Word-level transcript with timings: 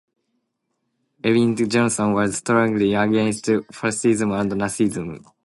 Eyvind 1.23 1.69
Johnson 1.69 2.13
was 2.13 2.37
strongly 2.37 2.95
against 2.95 3.47
fascism 3.71 4.31
and 4.31 4.51
nazism. 4.53 5.23